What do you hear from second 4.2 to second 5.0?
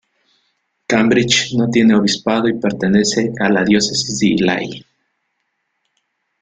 Ely.